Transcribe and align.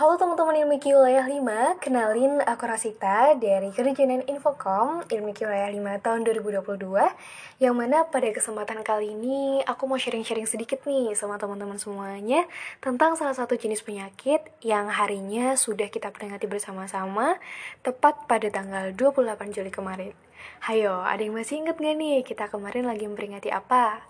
Halo 0.00 0.16
teman-teman 0.16 0.56
Ilmiki 0.56 0.96
Wilayah 0.96 1.28
5, 1.28 1.76
kenalin 1.76 2.40
aku 2.48 2.64
Rasita 2.64 3.36
dari 3.36 3.68
Kerjaan 3.68 4.24
Infocom 4.32 5.04
Ilmiki 5.04 5.44
Wilayah 5.44 5.68
5 5.68 6.00
tahun 6.00 6.20
2022 6.24 7.60
Yang 7.60 7.74
mana 7.76 8.08
pada 8.08 8.32
kesempatan 8.32 8.80
kali 8.80 9.12
ini 9.12 9.60
aku 9.60 9.84
mau 9.84 10.00
sharing-sharing 10.00 10.48
sedikit 10.48 10.80
nih 10.88 11.12
sama 11.12 11.36
teman-teman 11.36 11.76
semuanya 11.76 12.48
Tentang 12.80 13.12
salah 13.20 13.36
satu 13.36 13.60
jenis 13.60 13.84
penyakit 13.84 14.40
yang 14.64 14.88
harinya 14.88 15.52
sudah 15.52 15.92
kita 15.92 16.08
peringati 16.08 16.48
bersama-sama 16.48 17.36
Tepat 17.84 18.24
pada 18.24 18.48
tanggal 18.48 18.96
28 18.96 19.52
Juli 19.52 19.68
kemarin 19.68 20.16
Hayo, 20.64 21.04
ada 21.04 21.20
yang 21.20 21.36
masih 21.36 21.60
inget 21.60 21.76
gak 21.76 21.92
nih 22.00 22.24
kita 22.24 22.48
kemarin 22.48 22.88
lagi 22.88 23.04
memperingati 23.04 23.52
apa? 23.52 24.00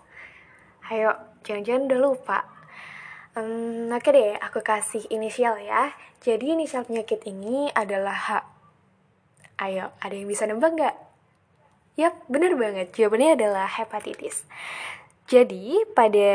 Hayo, 0.87 1.19
jangan-jangan 1.43 1.91
udah 1.91 1.99
lupa 1.99 2.60
Um, 3.31 3.87
oke 3.95 4.11
deh, 4.11 4.35
aku 4.43 4.59
kasih 4.59 5.07
inisial 5.07 5.55
ya. 5.63 5.95
Jadi 6.19 6.51
inisial 6.51 6.83
penyakit 6.83 7.23
ini 7.23 7.71
adalah 7.71 8.13
H. 8.13 8.29
Ayo, 9.55 9.95
ada 10.03 10.11
yang 10.11 10.27
bisa 10.27 10.43
nebak 10.43 10.75
nggak? 10.75 10.95
Yap, 11.95 12.15
bener 12.27 12.59
banget. 12.59 12.91
Jawabannya 12.91 13.39
adalah 13.39 13.67
hepatitis. 13.67 14.43
Jadi, 15.31 15.79
pada 15.95 16.29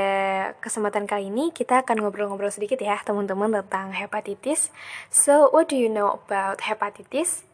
kesempatan 0.64 1.04
kali 1.04 1.28
ini 1.28 1.52
kita 1.52 1.84
akan 1.84 2.00
ngobrol-ngobrol 2.00 2.48
sedikit 2.48 2.80
ya, 2.80 2.96
teman-teman, 3.04 3.52
tentang 3.60 3.92
hepatitis. 3.92 4.72
So, 5.12 5.52
what 5.52 5.68
do 5.68 5.76
you 5.76 5.92
know 5.92 6.16
about 6.24 6.64
hepatitis? 6.64 7.45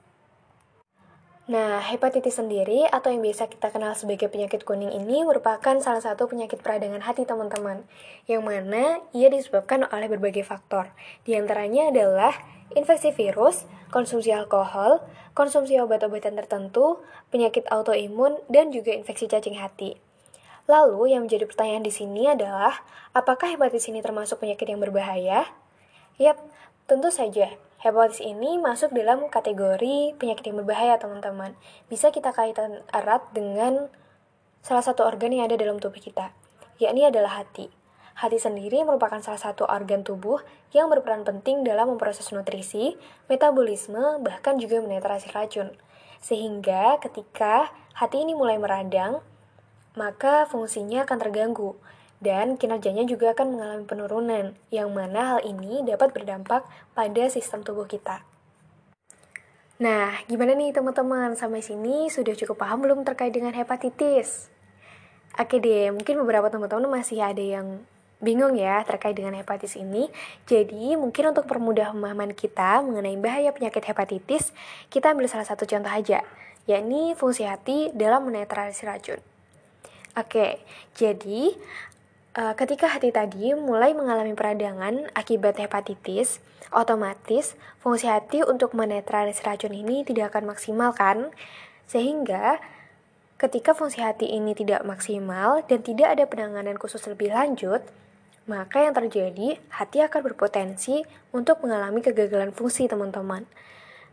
Nah, 1.51 1.83
hepatitis 1.83 2.39
sendiri 2.39 2.87
atau 2.87 3.11
yang 3.11 3.19
biasa 3.19 3.51
kita 3.51 3.75
kenal 3.75 3.99
sebagai 3.99 4.31
penyakit 4.31 4.63
kuning 4.63 4.95
ini 4.95 5.27
merupakan 5.27 5.75
salah 5.83 5.99
satu 5.99 6.31
penyakit 6.31 6.63
peradangan 6.63 7.03
hati 7.03 7.27
teman-teman, 7.27 7.83
yang 8.31 8.47
mana 8.47 9.03
ia 9.11 9.27
disebabkan 9.27 9.83
oleh 9.91 10.07
berbagai 10.07 10.47
faktor. 10.47 10.95
Di 11.27 11.35
antaranya 11.35 11.91
adalah 11.91 12.31
infeksi 12.79 13.11
virus, 13.11 13.67
konsumsi 13.91 14.31
alkohol, 14.31 15.03
konsumsi 15.35 15.83
obat-obatan 15.83 16.39
tertentu, 16.39 17.03
penyakit 17.35 17.67
autoimun, 17.75 18.39
dan 18.47 18.71
juga 18.71 18.95
infeksi 18.95 19.27
cacing 19.27 19.59
hati. 19.59 19.99
Lalu, 20.71 21.11
yang 21.11 21.27
menjadi 21.27 21.51
pertanyaan 21.51 21.83
di 21.83 21.91
sini 21.91 22.31
adalah, 22.31 22.87
apakah 23.19 23.51
hepatitis 23.51 23.91
ini 23.91 23.99
termasuk 23.99 24.39
penyakit 24.39 24.71
yang 24.71 24.79
berbahaya? 24.79 25.51
Yap, 26.23 26.39
tentu 26.87 27.11
saja. 27.11 27.51
Hepatitis 27.83 28.23
ini 28.23 28.63
masuk 28.63 28.95
dalam 28.95 29.27
kategori 29.27 30.15
penyakit 30.15 30.47
yang 30.47 30.63
berbahaya, 30.63 31.03
teman-teman. 31.03 31.59
Bisa 31.91 32.15
kita 32.15 32.31
kaitan 32.31 32.79
erat 32.95 33.27
dengan 33.35 33.91
salah 34.63 34.87
satu 34.87 35.03
organ 35.03 35.35
yang 35.35 35.51
ada 35.51 35.59
dalam 35.59 35.83
tubuh 35.83 35.99
kita, 35.99 36.31
yakni 36.79 37.03
adalah 37.03 37.43
hati. 37.43 37.75
Hati 38.15 38.39
sendiri 38.39 38.87
merupakan 38.87 39.19
salah 39.19 39.43
satu 39.43 39.67
organ 39.67 40.07
tubuh 40.07 40.39
yang 40.71 40.87
berperan 40.95 41.27
penting 41.27 41.67
dalam 41.67 41.91
memproses 41.91 42.31
nutrisi, 42.31 42.95
metabolisme, 43.27 44.23
bahkan 44.23 44.63
juga 44.63 44.79
menetrasi 44.79 45.35
racun. 45.35 45.75
Sehingga 46.23 47.03
ketika 47.03 47.75
hati 47.99 48.23
ini 48.23 48.39
mulai 48.39 48.63
meradang, 48.63 49.27
maka 49.99 50.47
fungsinya 50.47 51.03
akan 51.03 51.19
terganggu 51.19 51.75
dan 52.23 52.55
kinerjanya 52.55 53.03
juga 53.03 53.35
akan 53.35 53.59
mengalami 53.59 53.85
penurunan, 53.85 54.45
yang 54.71 54.95
mana 54.95 55.37
hal 55.37 55.41
ini 55.43 55.83
dapat 55.83 56.15
berdampak 56.15 56.63
pada 56.95 57.25
sistem 57.27 57.67
tubuh 57.67 57.91
kita. 57.91 58.23
Nah, 59.83 60.15
gimana 60.31 60.55
nih 60.55 60.71
teman-teman? 60.71 61.35
Sampai 61.35 61.59
sini 61.59 62.07
sudah 62.07 62.39
cukup 62.39 62.63
paham 62.63 62.87
belum 62.87 63.03
terkait 63.03 63.35
dengan 63.35 63.51
hepatitis? 63.51 64.47
Oke 65.35 65.59
deh, 65.59 65.91
mungkin 65.91 66.23
beberapa 66.23 66.47
teman-teman 66.47 67.03
masih 67.03 67.19
ada 67.19 67.43
yang 67.43 67.83
bingung 68.23 68.55
ya 68.55 68.87
terkait 68.87 69.19
dengan 69.19 69.35
hepatitis 69.35 69.75
ini. 69.75 70.07
Jadi, 70.47 70.95
mungkin 70.95 71.35
untuk 71.35 71.51
permudah 71.51 71.91
pemahaman 71.91 72.31
kita 72.31 72.79
mengenai 72.87 73.19
bahaya 73.19 73.51
penyakit 73.51 73.83
hepatitis, 73.83 74.55
kita 74.87 75.11
ambil 75.11 75.27
salah 75.27 75.51
satu 75.51 75.67
contoh 75.67 75.91
aja, 75.91 76.23
yakni 76.71 77.19
fungsi 77.19 77.43
hati 77.43 77.91
dalam 77.91 78.23
menetralisir 78.31 78.87
racun. 78.87 79.19
Oke, 80.13 80.61
jadi 80.95 81.57
ketika 82.33 82.89
hati 82.89 83.13
tadi 83.13 83.53
mulai 83.53 83.93
mengalami 83.93 84.33
peradangan 84.33 85.13
akibat 85.13 85.61
hepatitis, 85.61 86.41
otomatis 86.73 87.53
fungsi 87.85 88.09
hati 88.09 88.41
untuk 88.41 88.73
menetralisir 88.73 89.45
racun 89.45 89.77
ini 89.77 90.01
tidak 90.03 90.33
akan 90.33 90.57
maksimal 90.57 90.97
kan? 90.97 91.29
Sehingga 91.85 92.57
ketika 93.37 93.77
fungsi 93.77 94.01
hati 94.01 94.33
ini 94.33 94.57
tidak 94.57 94.81
maksimal 94.89 95.61
dan 95.69 95.85
tidak 95.85 96.17
ada 96.17 96.25
penanganan 96.25 96.81
khusus 96.81 97.05
lebih 97.05 97.37
lanjut, 97.37 97.85
maka 98.49 98.81
yang 98.83 98.97
terjadi 98.97 99.61
hati 99.69 100.01
akan 100.03 100.33
berpotensi 100.33 101.05
untuk 101.37 101.61
mengalami 101.61 102.01
kegagalan 102.01 102.51
fungsi 102.51 102.89
teman-teman. 102.89 103.45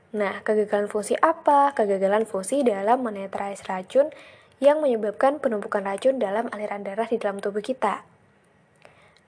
Nah, 0.09 0.41
kegagalan 0.41 0.89
fungsi 0.89 1.13
apa? 1.21 1.71
Kegagalan 1.77 2.25
fungsi 2.25 2.65
dalam 2.65 3.05
menetralisir 3.05 3.69
racun 3.69 4.09
yang 4.59 4.83
menyebabkan 4.83 5.39
penumpukan 5.39 5.83
racun 5.83 6.19
dalam 6.19 6.51
aliran 6.51 6.83
darah 6.83 7.07
di 7.07 7.15
dalam 7.15 7.39
tubuh 7.39 7.63
kita. 7.63 8.03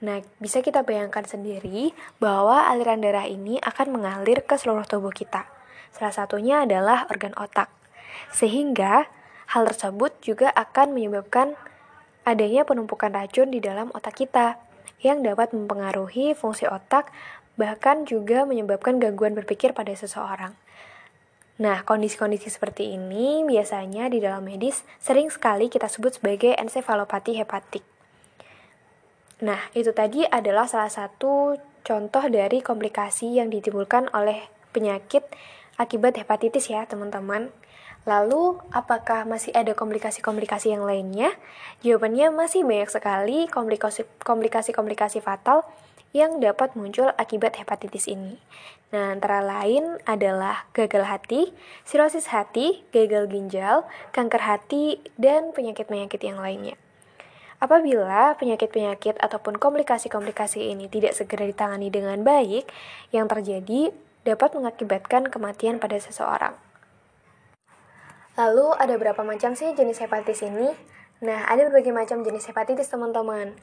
Nah, 0.01 0.19
bisa 0.41 0.65
kita 0.65 0.81
bayangkan 0.81 1.23
sendiri 1.23 1.93
bahwa 2.17 2.67
aliran 2.67 2.99
darah 2.99 3.29
ini 3.29 3.61
akan 3.61 3.95
mengalir 3.95 4.43
ke 4.43 4.57
seluruh 4.57 4.83
tubuh 4.83 5.13
kita. 5.13 5.47
Salah 5.93 6.11
satunya 6.11 6.65
adalah 6.65 7.05
organ 7.07 7.37
otak. 7.37 7.69
Sehingga 8.33 9.07
hal 9.51 9.63
tersebut 9.69 10.15
juga 10.23 10.49
akan 10.55 10.97
menyebabkan 10.97 11.53
adanya 12.25 12.65
penumpukan 12.65 13.13
racun 13.13 13.53
di 13.53 13.61
dalam 13.61 13.93
otak 13.93 14.25
kita 14.25 14.57
yang 15.01 15.25
dapat 15.25 15.53
mempengaruhi 15.53 16.37
fungsi 16.37 16.69
otak 16.69 17.09
bahkan 17.59 18.07
juga 18.09 18.47
menyebabkan 18.47 18.97
gangguan 18.97 19.37
berpikir 19.37 19.75
pada 19.75 19.93
seseorang. 19.93 20.55
Nah, 21.59 21.83
kondisi-kondisi 21.83 22.47
seperti 22.47 22.95
ini 22.95 23.43
biasanya 23.43 24.07
di 24.07 24.23
dalam 24.23 24.47
medis 24.47 24.87
sering 25.03 25.27
sekali 25.27 25.67
kita 25.67 25.91
sebut 25.91 26.21
sebagai 26.21 26.55
ensefalopati 26.55 27.35
hepatik. 27.35 27.83
Nah, 29.41 29.59
itu 29.73 29.89
tadi 29.91 30.21
adalah 30.23 30.69
salah 30.69 30.93
satu 30.93 31.57
contoh 31.81 32.23
dari 32.29 32.61
komplikasi 32.61 33.41
yang 33.41 33.49
ditimbulkan 33.49 34.07
oleh 34.13 34.47
penyakit 34.69 35.25
akibat 35.81 36.15
hepatitis 36.21 36.69
ya, 36.69 36.85
teman-teman. 36.85 37.49
Lalu, 38.05 38.57
apakah 38.73 39.29
masih 39.29 39.53
ada 39.53 39.77
komplikasi-komplikasi 39.77 40.73
yang 40.73 40.85
lainnya? 40.85 41.33
Jawabannya 41.85 42.33
masih 42.33 42.65
banyak 42.65 42.89
sekali 42.89 43.45
komplikasi-komplikasi 44.25 45.21
fatal 45.21 45.65
yang 46.11 46.43
dapat 46.43 46.75
muncul 46.75 47.11
akibat 47.15 47.55
hepatitis 47.59 48.07
ini. 48.11 48.39
Nah, 48.91 49.15
antara 49.15 49.39
lain 49.39 50.03
adalah 50.03 50.67
gagal 50.75 51.07
hati, 51.07 51.55
sirosis 51.87 52.27
hati, 52.35 52.83
gagal 52.91 53.31
ginjal, 53.31 53.87
kanker 54.11 54.43
hati, 54.43 54.99
dan 55.15 55.55
penyakit-penyakit 55.55 56.19
yang 56.19 56.43
lainnya. 56.43 56.75
Apabila 57.63 58.35
penyakit-penyakit 58.35 59.21
ataupun 59.23 59.55
komplikasi-komplikasi 59.55 60.75
ini 60.75 60.91
tidak 60.91 61.15
segera 61.15 61.47
ditangani 61.47 61.87
dengan 61.87 62.19
baik, 62.19 62.67
yang 63.15 63.31
terjadi 63.31 63.95
dapat 64.27 64.59
mengakibatkan 64.59 65.31
kematian 65.31 65.79
pada 65.79 65.95
seseorang. 65.95 66.59
Lalu, 68.35 68.75
ada 68.75 68.95
berapa 68.99 69.23
macam 69.23 69.55
sih 69.55 69.71
jenis 69.71 70.03
hepatitis 70.03 70.43
ini? 70.43 70.67
Nah, 71.23 71.47
ada 71.47 71.69
berbagai 71.69 71.93
macam 71.95 72.25
jenis 72.27 72.49
hepatitis, 72.49 72.91
teman-teman 72.91 73.55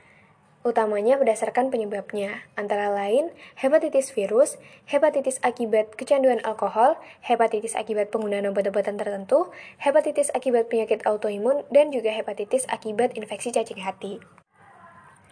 utamanya 0.69 1.17
berdasarkan 1.17 1.73
penyebabnya, 1.73 2.45
antara 2.53 2.93
lain 2.93 3.33
hepatitis 3.57 4.13
virus, 4.13 4.61
hepatitis 4.85 5.41
akibat 5.41 5.97
kecanduan 5.97 6.45
alkohol, 6.45 7.01
hepatitis 7.25 7.73
akibat 7.73 8.13
penggunaan 8.13 8.53
obat-obatan 8.53 9.01
tertentu, 9.01 9.49
hepatitis 9.81 10.29
akibat 10.37 10.69
penyakit 10.69 11.01
autoimun, 11.09 11.65
dan 11.73 11.89
juga 11.89 12.13
hepatitis 12.13 12.69
akibat 12.69 13.17
infeksi 13.17 13.49
cacing 13.49 13.81
hati. 13.81 14.21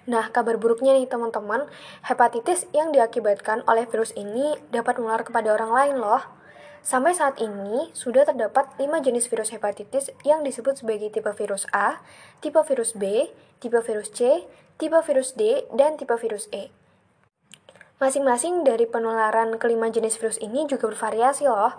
Nah, 0.06 0.30
kabar 0.30 0.54
buruknya 0.56 0.94
nih 0.94 1.10
teman-teman, 1.10 1.66
hepatitis 2.06 2.64
yang 2.70 2.94
diakibatkan 2.94 3.66
oleh 3.66 3.91
virus 3.91 4.14
ini 4.14 4.54
dapat 4.71 5.03
menular 5.03 5.27
kepada 5.27 5.50
orang 5.50 5.74
lain 5.74 5.97
loh. 5.98 6.22
Sampai 6.86 7.18
saat 7.18 7.42
ini, 7.42 7.91
sudah 7.98 8.22
terdapat 8.22 8.71
5 8.78 8.86
jenis 9.03 9.27
virus 9.27 9.50
hepatitis 9.50 10.15
yang 10.22 10.47
disebut 10.47 10.86
sebagai 10.86 11.10
tipe 11.10 11.27
virus 11.34 11.66
A, 11.74 11.98
tipe 12.38 12.62
virus 12.62 12.94
B, 12.94 13.27
tipe 13.59 13.74
virus 13.83 14.15
C, 14.15 14.47
tipe 14.78 14.94
virus 14.94 15.34
D, 15.34 15.66
dan 15.74 15.98
tipe 15.98 16.15
virus 16.15 16.47
E. 16.54 16.71
Masing-masing 17.98 18.62
dari 18.62 18.86
penularan 18.86 19.59
kelima 19.59 19.91
jenis 19.91 20.15
virus 20.15 20.38
ini 20.38 20.71
juga 20.71 20.86
bervariasi 20.94 21.50
loh. 21.50 21.74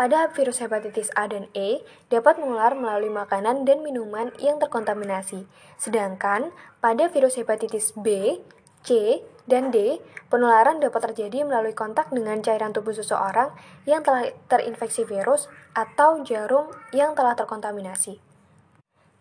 Pada 0.00 0.32
virus 0.32 0.64
hepatitis 0.64 1.12
A 1.12 1.28
dan 1.28 1.52
E 1.52 1.84
dapat 2.08 2.40
menular 2.40 2.72
melalui 2.72 3.12
makanan 3.12 3.68
dan 3.68 3.84
minuman 3.84 4.32
yang 4.40 4.56
terkontaminasi. 4.56 5.44
Sedangkan 5.76 6.48
pada 6.80 7.12
virus 7.12 7.36
hepatitis 7.36 7.92
B, 7.92 8.40
C, 8.80 9.20
dan 9.46 9.70
D, 9.70 10.02
penularan 10.26 10.82
dapat 10.82 11.10
terjadi 11.10 11.46
melalui 11.46 11.72
kontak 11.72 12.10
dengan 12.10 12.42
cairan 12.42 12.74
tubuh 12.74 12.92
seseorang 12.92 13.54
yang 13.86 14.02
telah 14.02 14.34
terinfeksi 14.50 15.06
virus 15.06 15.46
atau 15.72 16.22
jarum 16.26 16.70
yang 16.90 17.14
telah 17.14 17.38
terkontaminasi. 17.38 18.18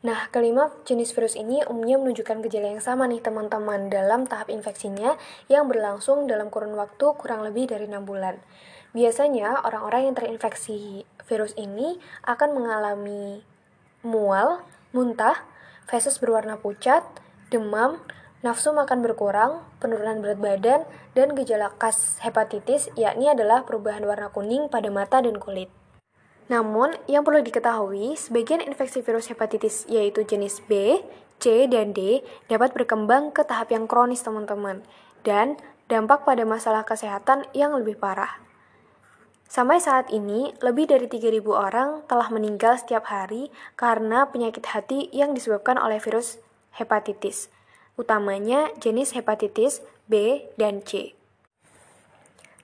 Nah, 0.06 0.30
kelima 0.30 0.70
jenis 0.86 1.18
virus 1.18 1.34
ini 1.34 1.66
umumnya 1.66 1.98
menunjukkan 1.98 2.46
gejala 2.46 2.78
yang 2.78 2.84
sama 2.84 3.10
nih 3.10 3.26
teman-teman 3.26 3.90
dalam 3.90 4.30
tahap 4.30 4.54
infeksinya 4.54 5.18
yang 5.50 5.66
berlangsung 5.66 6.30
dalam 6.30 6.54
kurun 6.54 6.78
waktu 6.78 7.06
kurang 7.18 7.42
lebih 7.42 7.66
dari 7.74 7.90
6 7.90 8.06
bulan. 8.06 8.38
Biasanya 8.94 9.66
orang-orang 9.66 10.10
yang 10.10 10.16
terinfeksi 10.18 11.10
virus 11.26 11.58
ini 11.58 11.98
akan 12.22 12.54
mengalami 12.54 13.42
mual, 14.06 14.62
muntah, 14.94 15.42
feses 15.90 16.22
berwarna 16.22 16.62
pucat, 16.62 17.02
demam, 17.50 17.98
nafsu 18.42 18.76
makan 18.76 19.06
berkurang, 19.06 19.64
penurunan 19.80 20.20
berat 20.20 20.40
badan, 20.42 20.82
dan 21.14 21.38
gejala 21.38 21.72
khas 21.78 22.20
hepatitis 22.20 22.92
yakni 22.98 23.32
adalah 23.32 23.64
perubahan 23.64 24.04
warna 24.04 24.34
kuning 24.34 24.68
pada 24.68 24.92
mata 24.92 25.22
dan 25.24 25.40
kulit. 25.40 25.72
Namun, 26.46 26.94
yang 27.10 27.26
perlu 27.26 27.42
diketahui, 27.42 28.18
sebagian 28.20 28.62
infeksi 28.62 29.02
virus 29.02 29.32
hepatitis 29.34 29.86
yaitu 29.90 30.22
jenis 30.26 30.62
B, 30.70 31.02
C, 31.42 31.66
dan 31.66 31.94
D 31.96 32.22
dapat 32.46 32.76
berkembang 32.76 33.34
ke 33.34 33.42
tahap 33.42 33.74
yang 33.74 33.90
kronis 33.90 34.22
teman-teman, 34.22 34.86
dan 35.26 35.58
dampak 35.90 36.26
pada 36.26 36.46
masalah 36.46 36.86
kesehatan 36.86 37.50
yang 37.54 37.74
lebih 37.74 37.98
parah. 37.98 38.42
Sampai 39.46 39.78
saat 39.78 40.10
ini, 40.10 40.54
lebih 40.62 40.90
dari 40.90 41.06
3.000 41.06 41.46
orang 41.54 42.02
telah 42.10 42.34
meninggal 42.34 42.82
setiap 42.82 43.10
hari 43.10 43.54
karena 43.78 44.26
penyakit 44.30 44.66
hati 44.66 45.10
yang 45.14 45.38
disebabkan 45.38 45.78
oleh 45.78 46.02
virus 46.02 46.42
hepatitis, 46.76 47.54
utamanya 47.96 48.72
jenis 48.80 49.16
hepatitis 49.16 49.84
B 50.08 50.46
dan 50.60 50.84
C. 50.84 51.16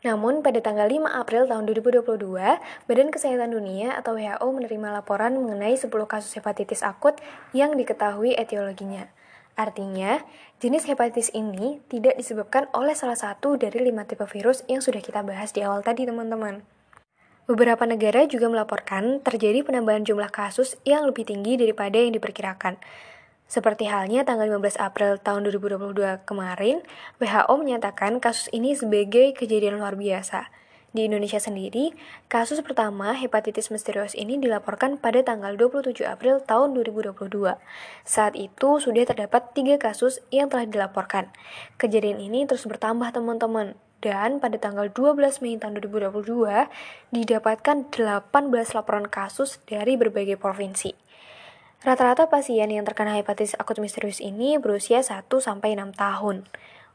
Namun, 0.01 0.41
pada 0.41 0.57
tanggal 0.65 0.89
5 0.89 1.05
April 1.05 1.45
tahun 1.45 1.69
2022, 1.69 2.57
Badan 2.89 3.09
Kesehatan 3.13 3.53
Dunia 3.53 3.93
atau 3.93 4.17
WHO 4.17 4.47
menerima 4.49 4.87
laporan 4.97 5.37
mengenai 5.37 5.77
10 5.77 5.93
kasus 6.09 6.33
hepatitis 6.33 6.81
akut 6.81 7.21
yang 7.53 7.77
diketahui 7.77 8.33
etiologinya. 8.33 9.13
Artinya, 9.53 10.25
jenis 10.57 10.89
hepatitis 10.89 11.29
ini 11.37 11.85
tidak 11.85 12.17
disebabkan 12.17 12.65
oleh 12.73 12.97
salah 12.97 13.19
satu 13.19 13.61
dari 13.61 13.77
lima 13.77 14.09
tipe 14.09 14.25
virus 14.25 14.65
yang 14.65 14.81
sudah 14.81 15.05
kita 15.05 15.21
bahas 15.21 15.53
di 15.53 15.61
awal 15.61 15.85
tadi, 15.85 16.09
teman-teman. 16.09 16.65
Beberapa 17.45 17.85
negara 17.85 18.25
juga 18.25 18.49
melaporkan 18.49 19.21
terjadi 19.21 19.61
penambahan 19.61 20.01
jumlah 20.01 20.33
kasus 20.33 20.81
yang 20.81 21.05
lebih 21.05 21.29
tinggi 21.29 21.61
daripada 21.61 21.99
yang 21.99 22.15
diperkirakan. 22.15 22.81
Seperti 23.51 23.83
halnya 23.91 24.23
tanggal 24.23 24.47
15 24.47 24.79
April 24.79 25.19
tahun 25.19 25.43
2022 25.43 26.23
kemarin, 26.23 26.79
WHO 27.19 27.51
menyatakan 27.59 28.23
kasus 28.23 28.47
ini 28.55 28.79
sebagai 28.79 29.35
kejadian 29.35 29.75
luar 29.75 29.99
biasa. 29.99 30.47
Di 30.95 31.11
Indonesia 31.11 31.35
sendiri, 31.35 31.91
kasus 32.31 32.63
pertama 32.63 33.11
hepatitis 33.11 33.67
misterius 33.67 34.15
ini 34.15 34.39
dilaporkan 34.39 34.95
pada 34.95 35.19
tanggal 35.19 35.59
27 35.59 35.99
April 36.07 36.39
tahun 36.39 36.79
2022. 36.79 37.59
Saat 38.07 38.39
itu 38.39 38.79
sudah 38.79 39.03
terdapat 39.03 39.51
tiga 39.51 39.75
kasus 39.75 40.23
yang 40.31 40.47
telah 40.47 40.63
dilaporkan. 40.63 41.27
Kejadian 41.75 42.23
ini 42.23 42.47
terus 42.47 42.63
bertambah 42.63 43.11
teman-teman. 43.11 43.75
Dan 43.99 44.39
pada 44.39 44.55
tanggal 44.63 44.87
12 44.87 45.43
Mei 45.43 45.59
tahun 45.59 45.75
2022, 45.77 46.71
didapatkan 47.11 47.77
18 47.91 48.31
laporan 48.79 49.11
kasus 49.11 49.59
dari 49.67 49.99
berbagai 49.99 50.39
provinsi. 50.39 51.11
Rata-rata 51.81 52.29
pasien 52.29 52.69
yang 52.69 52.85
terkena 52.85 53.17
hepatitis 53.17 53.57
akut 53.57 53.81
misterius 53.81 54.21
ini 54.21 54.61
berusia 54.61 55.01
1-6 55.01 55.41
tahun. 55.97 56.45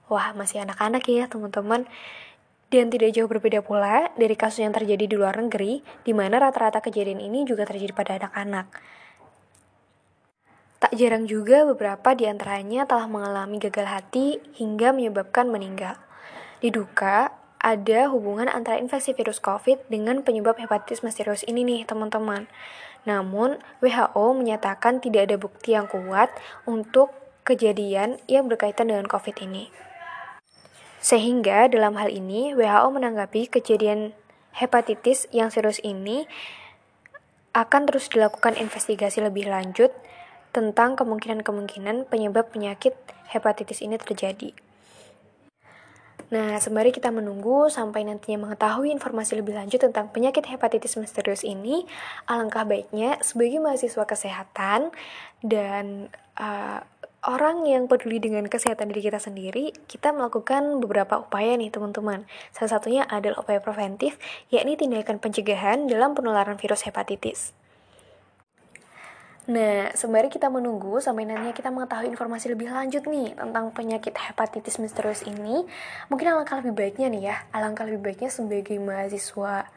Wah, 0.07 0.31
masih 0.39 0.63
anak-anak 0.63 1.03
ya 1.11 1.27
teman-teman. 1.27 1.91
Dan 2.71 2.95
tidak 2.95 3.11
jauh 3.11 3.27
berbeda 3.27 3.67
pula 3.67 4.15
dari 4.15 4.39
kasus 4.39 4.63
yang 4.63 4.71
terjadi 4.71 5.11
di 5.11 5.19
luar 5.19 5.43
negeri, 5.43 5.83
di 6.07 6.15
mana 6.15 6.39
rata-rata 6.39 6.79
kejadian 6.79 7.19
ini 7.19 7.43
juga 7.43 7.67
terjadi 7.67 7.99
pada 7.99 8.15
anak-anak. 8.15 8.67
Tak 10.79 10.93
jarang 10.95 11.27
juga 11.27 11.67
beberapa 11.67 12.15
di 12.15 12.31
antaranya 12.31 12.87
telah 12.87 13.11
mengalami 13.11 13.59
gagal 13.59 13.91
hati 13.91 14.39
hingga 14.55 14.95
menyebabkan 14.95 15.51
meninggal. 15.51 15.99
Diduga, 16.63 17.35
ada 17.67 18.07
hubungan 18.15 18.47
antara 18.47 18.79
infeksi 18.79 19.11
virus 19.11 19.43
COVID 19.43 19.91
dengan 19.91 20.23
penyebab 20.23 20.55
hepatitis 20.63 21.03
misterius 21.03 21.43
ini 21.51 21.67
nih, 21.67 21.83
teman-teman. 21.83 22.47
Namun, 23.03 23.59
WHO 23.83 24.39
menyatakan 24.39 25.03
tidak 25.03 25.27
ada 25.27 25.35
bukti 25.35 25.75
yang 25.75 25.91
kuat 25.91 26.31
untuk 26.63 27.11
kejadian 27.43 28.23
yang 28.31 28.47
berkaitan 28.47 28.87
dengan 28.87 29.11
COVID 29.11 29.43
ini. 29.43 29.75
Sehingga 31.03 31.67
dalam 31.67 31.99
hal 31.99 32.15
ini, 32.15 32.55
WHO 32.55 32.87
menanggapi 32.95 33.51
kejadian 33.51 34.15
hepatitis 34.55 35.27
yang 35.35 35.51
serius 35.51 35.83
ini 35.83 36.31
akan 37.51 37.91
terus 37.91 38.07
dilakukan 38.07 38.55
investigasi 38.55 39.27
lebih 39.27 39.51
lanjut 39.51 39.91
tentang 40.55 40.95
kemungkinan-kemungkinan 40.95 42.07
penyebab 42.07 42.55
penyakit 42.55 42.95
hepatitis 43.27 43.83
ini 43.83 43.99
terjadi. 43.99 44.55
Nah, 46.27 46.59
sembari 46.59 46.91
kita 46.91 47.15
menunggu 47.15 47.71
sampai 47.71 48.03
nantinya 48.03 48.51
mengetahui 48.51 48.91
informasi 48.91 49.39
lebih 49.39 49.55
lanjut 49.55 49.79
tentang 49.79 50.11
penyakit 50.11 50.43
hepatitis 50.51 50.99
misterius 50.99 51.47
ini, 51.47 51.87
alangkah 52.27 52.67
baiknya 52.67 53.23
sebagai 53.23 53.63
mahasiswa 53.63 54.03
kesehatan 54.03 54.91
dan 55.47 56.11
uh, 56.35 56.83
orang 57.27 57.67
yang 57.67 57.91
peduli 57.91 58.23
dengan 58.23 58.47
kesehatan 58.47 58.91
diri 58.91 59.11
kita 59.11 59.19
sendiri, 59.23 59.75
kita 59.91 60.15
melakukan 60.15 60.79
beberapa 60.79 61.23
upaya 61.23 61.55
nih 61.59 61.71
teman-teman. 61.71 62.27
Salah 62.55 62.79
satunya 62.79 63.03
adalah 63.07 63.43
upaya 63.43 63.59
preventif, 63.59 64.19
yakni 64.51 64.75
tindakan 64.75 65.19
pencegahan 65.19 65.91
dalam 65.91 66.15
penularan 66.15 66.59
virus 66.59 66.87
hepatitis. 66.87 67.55
Nah, 69.47 69.95
sembari 69.95 70.27
kita 70.27 70.51
menunggu 70.51 70.99
sampai 70.99 71.23
nantinya 71.23 71.55
kita 71.55 71.71
mengetahui 71.71 72.11
informasi 72.11 72.51
lebih 72.51 72.67
lanjut 72.67 73.07
nih 73.07 73.39
tentang 73.39 73.71
penyakit 73.71 74.11
hepatitis 74.19 74.83
misterius 74.83 75.23
ini, 75.23 75.63
mungkin 76.11 76.35
alangkah 76.35 76.59
lebih 76.59 76.75
baiknya 76.75 77.07
nih 77.07 77.23
ya, 77.31 77.37
alangkah 77.55 77.87
lebih 77.87 78.11
baiknya 78.11 78.27
sebagai 78.27 78.75
mahasiswa 78.83 79.71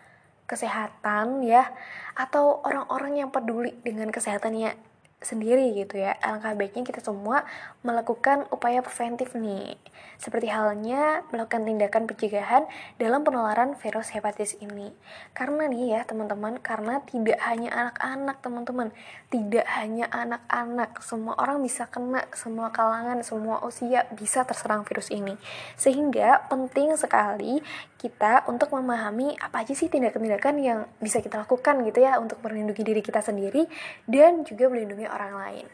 kesehatan 0.50 1.46
ya, 1.46 1.70
atau 2.18 2.66
orang-orang 2.66 3.22
yang 3.22 3.30
peduli 3.30 3.78
dengan 3.86 4.10
kesehatannya 4.10 4.89
sendiri 5.20 5.76
gitu 5.76 6.00
ya. 6.00 6.16
Alangkah 6.24 6.56
baiknya 6.56 6.88
kita 6.88 7.04
semua 7.04 7.44
melakukan 7.84 8.48
upaya 8.52 8.80
preventif 8.80 9.36
nih. 9.36 9.76
Seperti 10.20 10.52
halnya 10.52 11.24
melakukan 11.32 11.64
tindakan 11.68 12.04
pencegahan 12.08 12.64
dalam 13.00 13.24
penularan 13.24 13.76
virus 13.80 14.12
hepatitis 14.16 14.56
ini. 14.60 14.92
Karena 15.36 15.68
nih 15.68 16.00
ya 16.00 16.02
teman-teman, 16.08 16.60
karena 16.60 17.04
tidak 17.08 17.40
hanya 17.44 17.70
anak-anak 17.72 18.38
teman-teman, 18.40 18.88
tidak 19.32 19.66
hanya 19.80 20.06
anak-anak, 20.12 21.00
semua 21.04 21.36
orang 21.40 21.60
bisa 21.64 21.88
kena, 21.88 22.24
semua 22.36 22.72
kalangan, 22.72 23.20
semua 23.24 23.64
usia 23.64 24.08
bisa 24.16 24.44
terserang 24.48 24.88
virus 24.88 25.12
ini. 25.12 25.36
Sehingga 25.76 26.48
penting 26.48 26.96
sekali 26.96 27.60
kita 28.00 28.48
untuk 28.48 28.72
memahami 28.72 29.36
apa 29.44 29.68
aja 29.68 29.76
sih 29.76 29.92
tindakan-tindakan 29.92 30.56
yang 30.64 30.80
bisa 31.04 31.20
kita 31.20 31.44
lakukan 31.44 31.84
gitu 31.84 32.00
ya 32.00 32.16
untuk 32.16 32.40
melindungi 32.40 32.88
diri 32.88 33.04
kita 33.04 33.20
sendiri 33.20 33.68
dan 34.08 34.48
juga 34.48 34.72
melindungi 34.72 35.09
orang 35.12 35.34
lain. 35.36 35.66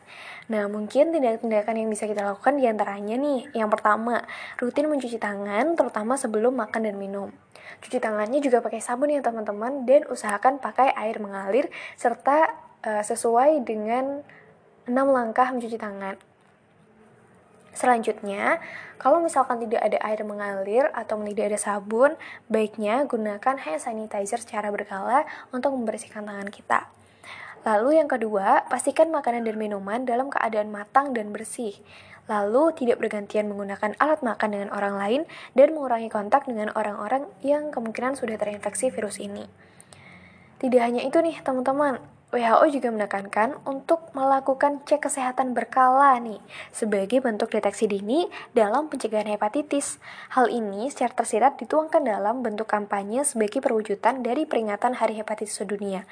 Nah, 0.49 0.65
mungkin 0.71 1.11
tindakan-tindakan 1.11 1.75
yang 1.77 1.89
bisa 1.91 2.07
kita 2.07 2.23
lakukan 2.23 2.57
di 2.57 2.65
antaranya 2.65 3.15
nih, 3.19 3.51
yang 3.57 3.69
pertama, 3.69 4.23
rutin 4.57 4.87
mencuci 4.87 5.19
tangan, 5.19 5.75
terutama 5.75 6.15
sebelum 6.15 6.55
makan 6.55 6.87
dan 6.87 6.95
minum. 6.95 7.29
Cuci 7.81 7.97
tangannya 7.97 8.39
juga 8.39 8.61
pakai 8.61 8.79
sabun 8.79 9.09
ya 9.09 9.25
teman-teman, 9.25 9.83
dan 9.83 10.05
usahakan 10.07 10.61
pakai 10.61 10.93
air 10.93 11.17
mengalir, 11.17 11.67
serta 11.97 12.53
uh, 12.85 13.03
sesuai 13.03 13.65
dengan 13.65 14.21
6 14.85 14.93
langkah 14.93 15.49
mencuci 15.49 15.81
tangan. 15.81 16.15
Selanjutnya, 17.75 18.63
kalau 18.95 19.19
misalkan 19.19 19.59
tidak 19.59 19.83
ada 19.83 19.99
air 20.07 20.23
mengalir 20.23 20.87
atau 20.95 21.19
tidak 21.19 21.51
ada 21.51 21.59
sabun, 21.59 22.15
baiknya 22.47 23.03
gunakan 23.03 23.59
hand 23.59 23.83
sanitizer 23.83 24.39
secara 24.39 24.71
berkala 24.71 25.27
untuk 25.51 25.75
membersihkan 25.75 26.23
tangan 26.23 26.47
kita. 26.47 26.87
Lalu 27.65 27.97
yang 27.97 28.05
kedua, 28.05 28.69
pastikan 28.69 29.09
makanan 29.09 29.41
dan 29.41 29.57
minuman 29.57 30.05
dalam 30.05 30.29
keadaan 30.29 30.69
matang 30.69 31.17
dan 31.17 31.33
bersih. 31.33 31.73
Lalu 32.29 32.77
tidak 32.77 33.01
bergantian 33.01 33.49
menggunakan 33.49 33.97
alat 33.97 34.21
makan 34.21 34.49
dengan 34.53 34.69
orang 34.69 34.95
lain 34.97 35.21
dan 35.57 35.73
mengurangi 35.73 36.13
kontak 36.13 36.45
dengan 36.45 36.69
orang-orang 36.77 37.25
yang 37.41 37.73
kemungkinan 37.73 38.17
sudah 38.17 38.37
terinfeksi 38.37 38.93
virus 38.93 39.17
ini. 39.17 39.49
Tidak 40.61 40.81
hanya 40.81 41.01
itu 41.01 41.17
nih 41.21 41.41
teman-teman, 41.41 42.01
WHO 42.35 42.67
juga 42.67 42.91
menekankan 42.91 43.55
untuk 43.63 44.11
melakukan 44.11 44.83
cek 44.83 45.07
kesehatan 45.07 45.55
berkala 45.55 46.19
nih 46.19 46.43
sebagai 46.75 47.23
bentuk 47.23 47.47
deteksi 47.55 47.87
dini 47.87 48.27
dalam 48.51 48.91
pencegahan 48.91 49.31
hepatitis. 49.31 50.03
Hal 50.35 50.51
ini 50.51 50.91
secara 50.91 51.15
tersirat 51.15 51.55
dituangkan 51.55 52.03
dalam 52.03 52.43
bentuk 52.43 52.67
kampanye 52.67 53.23
sebagai 53.23 53.63
perwujudan 53.63 54.19
dari 54.19 54.43
peringatan 54.43 54.99
Hari 54.99 55.15
Hepatitis 55.15 55.63
Sedunia 55.63 56.03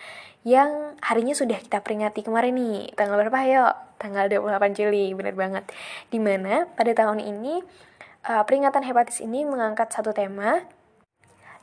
yang 0.47 0.95
harinya 1.03 1.35
sudah 1.35 1.59
kita 1.59 1.83
peringati 1.83 2.23
kemarin 2.23 2.55
nih. 2.55 2.95
Tanggal 2.95 3.19
berapa 3.19 3.39
ya? 3.43 3.75
Tanggal 3.99 4.31
28 4.31 4.79
Juli, 4.79 5.11
benar 5.11 5.35
banget. 5.35 5.63
Di 6.07 6.23
mana 6.23 6.71
pada 6.71 6.95
tahun 6.95 7.19
ini 7.19 7.59
uh, 8.31 8.43
peringatan 8.47 8.87
hepatitis 8.87 9.19
ini 9.19 9.43
mengangkat 9.43 9.91
satu 9.91 10.15
tema 10.15 10.63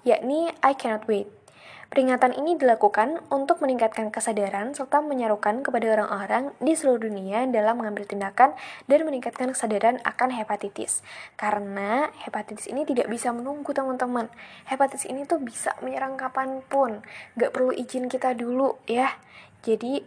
yakni 0.01 0.49
I 0.65 0.73
cannot 0.73 1.05
wait 1.05 1.29
Peringatan 1.91 2.39
ini 2.39 2.55
dilakukan 2.55 3.19
untuk 3.35 3.59
meningkatkan 3.67 4.15
kesadaran 4.15 4.79
serta 4.79 5.03
menyerukan 5.03 5.67
kepada 5.67 5.91
orang-orang 5.99 6.55
di 6.63 6.79
seluruh 6.79 7.11
dunia 7.11 7.43
dalam 7.51 7.83
mengambil 7.83 8.07
tindakan 8.07 8.55
dan 8.87 9.03
meningkatkan 9.03 9.51
kesadaran 9.51 9.99
akan 10.07 10.31
hepatitis. 10.31 11.03
Karena 11.35 12.07
hepatitis 12.23 12.71
ini 12.71 12.87
tidak 12.87 13.11
bisa 13.11 13.35
menunggu 13.35 13.75
teman-teman. 13.75 14.31
Hepatitis 14.71 15.11
ini 15.11 15.27
tuh 15.27 15.43
bisa 15.43 15.75
menyerang 15.83 16.15
kapan 16.15 16.63
pun. 16.63 17.03
Gak 17.35 17.51
perlu 17.51 17.75
izin 17.75 18.07
kita 18.07 18.39
dulu 18.39 18.79
ya. 18.87 19.11
Jadi 19.67 19.99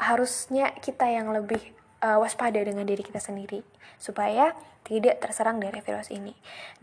harusnya 0.00 0.72
kita 0.80 1.12
yang 1.12 1.28
lebih 1.28 1.60
uh, 2.00 2.24
waspada 2.24 2.56
dengan 2.64 2.88
diri 2.88 3.04
kita 3.04 3.20
sendiri 3.20 3.60
supaya 4.00 4.56
tidak 4.88 5.20
terserang 5.20 5.60
dari 5.60 5.84
virus 5.84 6.08
ini. 6.08 6.32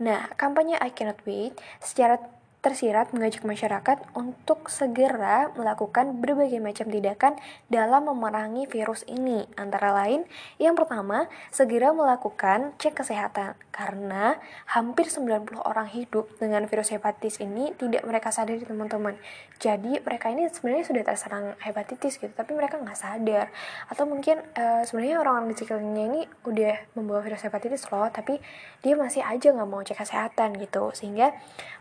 Nah, 0.06 0.30
kampanye 0.38 0.78
I 0.78 0.94
Cannot 0.94 1.18
Wait 1.26 1.58
secara 1.82 2.20
tersirat 2.66 3.14
mengajak 3.14 3.46
masyarakat 3.46 4.02
untuk 4.18 4.66
segera 4.66 5.54
melakukan 5.54 6.18
berbagai 6.18 6.58
macam 6.58 6.90
tindakan 6.90 7.38
dalam 7.70 8.10
memerangi 8.10 8.66
virus 8.66 9.06
ini. 9.06 9.46
Antara 9.54 9.94
lain, 9.94 10.26
yang 10.58 10.74
pertama, 10.74 11.30
segera 11.54 11.94
melakukan 11.94 12.74
cek 12.82 13.06
kesehatan 13.06 13.54
karena 13.70 14.42
hampir 14.66 15.06
90 15.06 15.62
orang 15.62 15.86
hidup 15.94 16.26
dengan 16.42 16.66
virus 16.66 16.90
hepatitis 16.90 17.38
ini 17.38 17.70
tidak 17.78 18.02
mereka 18.02 18.34
sadari 18.34 18.66
teman-teman. 18.66 19.14
Jadi 19.62 20.02
mereka 20.02 20.34
ini 20.34 20.50
sebenarnya 20.50 20.90
sudah 20.90 21.02
terserang 21.06 21.54
hepatitis 21.62 22.18
gitu, 22.18 22.34
tapi 22.34 22.58
mereka 22.58 22.82
nggak 22.82 22.98
sadar. 22.98 23.54
Atau 23.86 24.10
mungkin 24.10 24.42
uh, 24.58 24.82
sebenarnya 24.82 25.22
orang-orang 25.22 25.54
di 25.54 25.56
sekitarnya 25.60 26.04
ini 26.10 26.20
udah 26.42 26.98
membawa 26.98 27.22
virus 27.22 27.46
hepatitis 27.46 27.86
loh, 27.94 28.10
tapi 28.10 28.42
dia 28.82 28.98
masih 28.98 29.22
aja 29.22 29.54
nggak 29.54 29.68
mau 29.70 29.86
cek 29.86 30.02
kesehatan 30.02 30.58
gitu. 30.58 30.90
Sehingga 30.90 31.30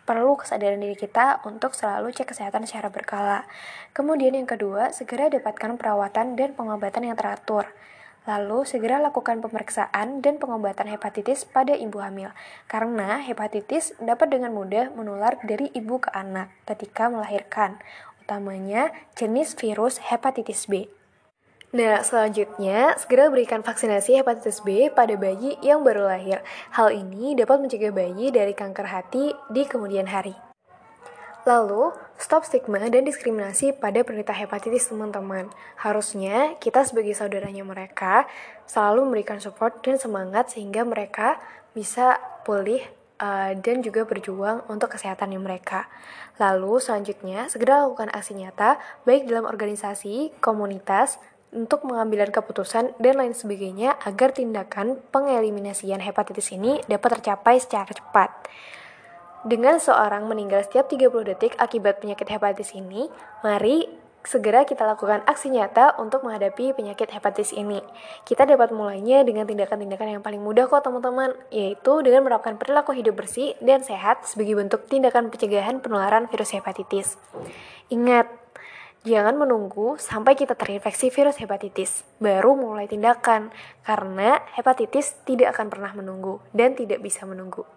perlu 0.05 0.37
kesadaran 0.37 0.74
diri 0.79 0.95
kita 0.97 1.43
untuk 1.47 1.75
selalu 1.75 2.11
cek 2.11 2.31
kesehatan 2.31 2.67
secara 2.67 2.87
berkala. 2.91 3.47
Kemudian 3.95 4.35
yang 4.35 4.47
kedua, 4.47 4.91
segera 4.95 5.27
dapatkan 5.27 5.77
perawatan 5.79 6.35
dan 6.39 6.55
pengobatan 6.55 7.07
yang 7.07 7.17
teratur. 7.19 7.69
Lalu, 8.25 8.65
segera 8.65 8.97
lakukan 8.97 9.37
pemeriksaan 9.37 10.25
dan 10.25 10.41
pengobatan 10.41 10.89
hepatitis 10.89 11.45
pada 11.45 11.77
ibu 11.77 12.01
hamil, 12.01 12.33
karena 12.65 13.21
hepatitis 13.21 13.93
dapat 14.01 14.33
dengan 14.33 14.49
mudah 14.49 14.89
menular 14.97 15.37
dari 15.45 15.69
ibu 15.77 16.01
ke 16.01 16.09
anak 16.09 16.49
ketika 16.65 17.05
melahirkan, 17.05 17.77
utamanya 18.25 18.89
jenis 19.13 19.53
virus 19.53 20.01
hepatitis 20.01 20.65
B. 20.65 20.89
Nah, 21.75 22.01
selanjutnya, 22.01 22.95
segera 22.95 23.29
berikan 23.29 23.59
vaksinasi 23.59 24.17
hepatitis 24.23 24.63
B 24.63 24.89
pada 24.89 25.13
bayi 25.19 25.59
yang 25.59 25.83
baru 25.85 26.07
lahir. 26.09 26.41
Hal 26.73 26.95
ini 26.95 27.35
dapat 27.35 27.61
mencegah 27.61 27.91
bayi 27.91 28.31
dari 28.31 28.55
kanker 28.55 28.87
hati 28.89 29.35
di 29.51 29.67
kemudian 29.67 30.07
hari. 30.09 30.44
Lalu, 31.45 31.93
stop 32.17 32.41
stigma 32.41 32.81
dan 32.89 33.05
diskriminasi 33.05 33.77
pada 33.77 34.01
penderita 34.01 34.33
hepatitis 34.33 34.89
teman-teman. 34.89 35.53
Harusnya 35.77 36.57
kita 36.57 36.81
sebagai 36.81 37.13
saudaranya 37.13 37.61
mereka 37.61 38.25
selalu 38.65 39.05
memberikan 39.05 39.37
support 39.37 39.77
dan 39.85 40.01
semangat 40.01 40.49
sehingga 40.49 40.81
mereka 40.81 41.37
bisa 41.77 42.17
pulih 42.41 42.81
uh, 43.21 43.53
dan 43.61 43.85
juga 43.85 44.09
berjuang 44.09 44.65
untuk 44.73 44.97
kesehatan 44.97 45.37
mereka. 45.37 45.85
Lalu 46.41 46.81
selanjutnya, 46.81 47.45
segera 47.45 47.85
lakukan 47.85 48.09
aksi 48.09 48.41
nyata 48.41 48.81
baik 49.05 49.29
dalam 49.29 49.45
organisasi, 49.45 50.33
komunitas, 50.41 51.21
untuk 51.55 51.87
mengambil 51.87 52.27
keputusan 52.27 52.99
dan 52.99 53.15
lain 53.15 53.31
sebagainya 53.31 53.95
agar 54.03 54.35
tindakan 54.35 54.99
pengeliminasian 55.07 56.03
hepatitis 56.03 56.51
ini 56.51 56.83
dapat 56.91 57.21
tercapai 57.21 57.63
secara 57.63 57.87
cepat. 57.95 58.29
Dengan 59.45 59.77
seorang 59.77 60.25
meninggal 60.25 60.65
setiap 60.65 60.89
30 60.89 61.21
detik 61.21 61.53
akibat 61.61 62.01
penyakit 62.01 62.25
hepatitis 62.33 62.73
ini, 62.73 63.13
mari 63.45 63.85
segera 64.25 64.65
kita 64.65 64.81
lakukan 64.89 65.21
aksi 65.29 65.53
nyata 65.53 66.01
untuk 66.01 66.25
menghadapi 66.25 66.73
penyakit 66.73 67.13
hepatitis 67.13 67.53
ini. 67.53 67.77
Kita 68.25 68.49
dapat 68.49 68.73
mulainya 68.73 69.21
dengan 69.21 69.45
tindakan-tindakan 69.45 70.17
yang 70.17 70.23
paling 70.25 70.41
mudah 70.41 70.65
kok 70.65 70.81
teman-teman, 70.81 71.37
yaitu 71.53 72.01
dengan 72.01 72.25
menerapkan 72.25 72.57
perilaku 72.57 72.97
hidup 72.97 73.21
bersih 73.21 73.53
dan 73.61 73.85
sehat 73.85 74.25
sebagai 74.25 74.57
bentuk 74.57 74.89
tindakan 74.89 75.29
pencegahan 75.29 75.77
penularan 75.77 76.25
virus 76.25 76.57
hepatitis. 76.57 77.21
Ingat, 77.93 78.25
Jangan 79.05 79.37
menunggu 79.37 80.01
sampai 80.01 80.33
kita 80.33 80.57
terinfeksi 80.57 81.13
virus 81.13 81.37
hepatitis, 81.37 82.01
baru 82.17 82.57
mulai 82.57 82.89
tindakan, 82.89 83.53
karena 83.85 84.41
hepatitis 84.57 85.21
tidak 85.29 85.53
akan 85.53 85.69
pernah 85.69 85.93
menunggu 85.93 86.41
dan 86.57 86.73
tidak 86.73 87.05
bisa 87.05 87.21
menunggu. 87.29 87.69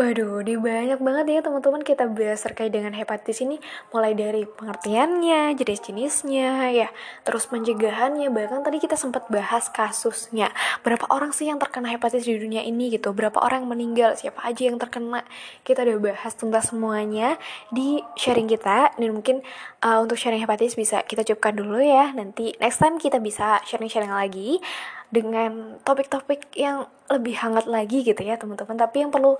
Waduh, 0.00 0.40
di 0.40 0.56
banyak 0.56 0.96
banget 0.96 1.26
ya 1.28 1.40
teman-teman 1.44 1.84
kita 1.84 2.08
bahas 2.08 2.40
terkait 2.40 2.72
dengan 2.72 2.96
hepatitis 2.96 3.44
ini 3.44 3.60
mulai 3.92 4.16
dari 4.16 4.48
pengertiannya, 4.48 5.52
jenis-jenisnya, 5.60 6.72
ya, 6.72 6.88
terus 7.20 7.44
pencegahannya, 7.44 8.32
bahkan 8.32 8.64
tadi 8.64 8.80
kita 8.80 8.96
sempat 8.96 9.28
bahas 9.28 9.68
kasusnya. 9.68 10.56
Berapa 10.80 11.04
orang 11.12 11.36
sih 11.36 11.52
yang 11.52 11.60
terkena 11.60 11.92
hepatitis 11.92 12.24
di 12.24 12.40
dunia 12.40 12.64
ini 12.64 12.88
gitu? 12.88 13.12
Berapa 13.12 13.44
orang 13.44 13.68
yang 13.68 13.76
meninggal? 13.76 14.16
Siapa 14.16 14.40
aja 14.40 14.72
yang 14.72 14.80
terkena? 14.80 15.20
Kita 15.68 15.84
udah 15.84 16.00
bahas 16.00 16.32
tentang 16.32 16.64
semuanya 16.64 17.36
di 17.68 18.00
sharing 18.16 18.48
kita 18.48 18.96
dan 18.96 19.10
mungkin 19.12 19.44
uh, 19.84 20.00
untuk 20.00 20.16
sharing 20.16 20.40
hepatitis 20.40 20.80
bisa 20.80 21.04
kita 21.04 21.28
cukupkan 21.28 21.60
dulu 21.60 21.76
ya. 21.76 22.08
Nanti 22.16 22.56
next 22.56 22.80
time 22.80 22.96
kita 22.96 23.20
bisa 23.20 23.60
sharing-sharing 23.68 24.16
lagi 24.16 24.64
dengan 25.10 25.82
topik-topik 25.82 26.54
yang 26.54 26.86
lebih 27.10 27.34
hangat 27.38 27.66
lagi 27.66 28.06
gitu 28.06 28.22
ya 28.22 28.38
teman-teman. 28.38 28.78
Tapi 28.78 28.96
yang 29.02 29.10
perlu 29.10 29.34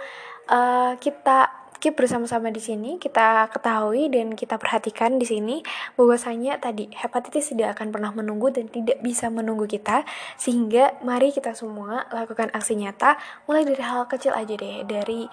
uh, 0.51 0.93
kita 0.99 1.61
keep 1.81 1.97
bersama-sama 1.97 2.53
di 2.53 2.61
sini 2.61 3.01
kita 3.01 3.49
ketahui 3.49 4.13
dan 4.13 4.37
kita 4.37 4.61
perhatikan 4.61 5.17
di 5.17 5.25
sini 5.25 5.57
bahwasanya 5.97 6.61
tadi 6.61 6.93
hepatitis 6.93 7.57
tidak 7.57 7.81
akan 7.81 7.89
pernah 7.89 8.13
menunggu 8.13 8.53
dan 8.53 8.69
tidak 8.69 9.01
bisa 9.01 9.33
menunggu 9.33 9.65
kita. 9.65 10.05
Sehingga 10.37 11.01
mari 11.01 11.33
kita 11.33 11.57
semua 11.57 12.05
lakukan 12.13 12.53
aksi 12.53 12.77
nyata 12.77 13.17
mulai 13.49 13.65
dari 13.65 13.81
hal 13.81 14.05
kecil 14.07 14.37
aja 14.37 14.53
deh 14.53 14.85
dari 14.85 15.25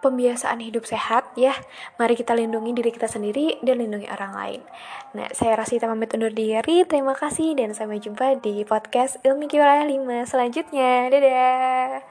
pembiasaan 0.00 0.60
hidup 0.64 0.84
sehat 0.88 1.30
ya. 1.38 1.54
Mari 1.96 2.18
kita 2.18 2.34
lindungi 2.34 2.74
diri 2.74 2.90
kita 2.90 3.06
sendiri 3.06 3.60
dan 3.62 3.78
lindungi 3.78 4.08
orang 4.10 4.32
lain. 4.34 4.60
Nah, 5.14 5.28
saya 5.30 5.54
Rasita 5.54 5.86
pamit 5.86 6.10
undur 6.16 6.34
diri. 6.34 6.82
Terima 6.88 7.14
kasih 7.14 7.54
dan 7.54 7.76
sampai 7.76 8.02
jumpa 8.02 8.40
di 8.42 8.66
podcast 8.66 9.20
Ilmi 9.22 9.46
Kiwara 9.46 9.86
5 9.86 10.26
selanjutnya. 10.26 11.06
Dadah. 11.12 12.09